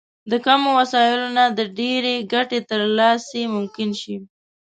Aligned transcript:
له 0.29 0.37
کمو 0.45 0.69
وسايلو 0.79 1.27
نه 1.37 1.45
د 1.57 1.59
ډېرې 1.79 2.15
ګټې 2.33 2.59
ترلاسی 2.69 3.43
ممکن 3.55 3.89
شي. 4.01 4.15